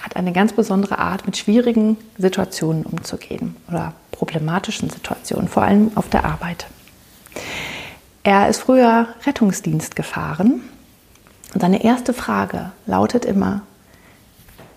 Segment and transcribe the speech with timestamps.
[0.00, 6.08] hat eine ganz besondere Art, mit schwierigen Situationen umzugehen oder problematischen Situationen, vor allem auf
[6.08, 6.66] der Arbeit.
[8.22, 10.62] Er ist früher Rettungsdienst gefahren
[11.54, 13.62] und seine erste Frage lautet immer,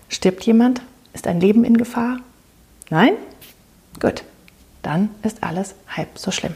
[0.08, 0.82] stirbt jemand?
[1.12, 2.18] Ist ein Leben in Gefahr?
[2.90, 3.12] Nein?
[4.00, 4.24] Gut,
[4.82, 6.54] dann ist alles halb so schlimm.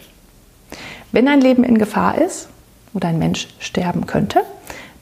[1.13, 2.49] Wenn ein Leben in Gefahr ist
[2.95, 4.43] oder ein Mensch sterben könnte,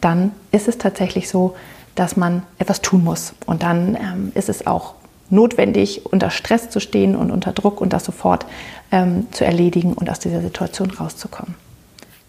[0.01, 1.57] dann ist es tatsächlich so,
[1.97, 3.35] dass man etwas tun muss.
[3.47, 4.95] Und dann ähm, ist es auch
[5.29, 8.47] notwendig, unter Stress zu stehen und unter Druck und das sofort
[8.93, 11.55] ähm, zu erledigen und aus dieser Situation rauszukommen.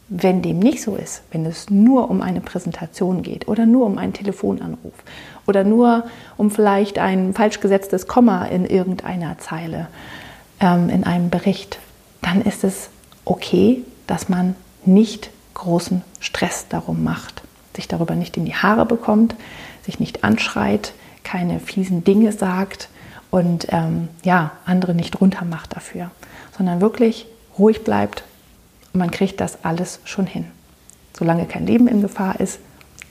[0.10, 3.98] Wenn dem nicht so ist, wenn es nur um eine Präsentation geht oder nur um
[3.98, 4.94] einen Telefonanruf
[5.46, 6.06] oder nur
[6.38, 9.88] um vielleicht ein falsch gesetztes Komma in irgendeiner Zeile
[10.62, 11.80] ähm, in einem Bericht,
[12.22, 12.90] dann ist es
[13.26, 17.44] okay, dass man nicht großen Stress darum macht
[17.78, 19.36] sich darüber nicht in die Haare bekommt,
[19.86, 22.90] sich nicht anschreit, keine fiesen Dinge sagt
[23.32, 26.12] und ähm, ja, andere nicht runtermacht dafür,
[26.58, 27.26] sondern wirklich
[27.58, 28.24] ruhig bleibt
[28.94, 30.46] und man kriegt das alles schon hin.
[31.18, 32.60] Solange kein Leben in Gefahr ist,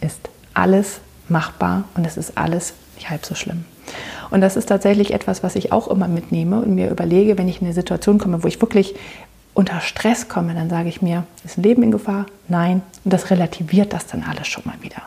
[0.01, 3.65] ist alles machbar und es ist alles nicht halb so schlimm.
[4.31, 7.61] Und das ist tatsächlich etwas, was ich auch immer mitnehme und mir überlege, wenn ich
[7.61, 8.95] in eine Situation komme, wo ich wirklich
[9.57, 12.27] unter Stress komme, dann sage ich mir, ist ein Leben in Gefahr?
[12.47, 12.83] Nein.
[13.05, 15.01] Und das relativiert das dann alles schon mal wieder.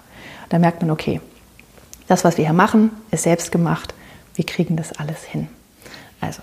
[0.49, 1.21] Da merkt man, okay,
[2.07, 3.93] das, was wir hier machen, ist selbst gemacht.
[4.33, 5.47] Wir kriegen das alles hin.
[6.19, 6.41] Also,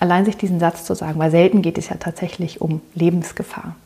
[0.00, 3.76] allein sich diesen Satz zu sagen, weil selten geht es ja tatsächlich um Lebensgefahr.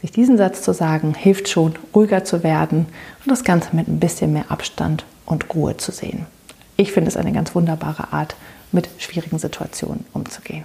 [0.00, 2.86] Sich diesen Satz zu sagen, hilft schon, ruhiger zu werden
[3.24, 6.24] und das Ganze mit ein bisschen mehr Abstand und Ruhe zu sehen.
[6.78, 8.36] Ich finde es eine ganz wunderbare Art,
[8.72, 10.64] mit schwierigen Situationen umzugehen.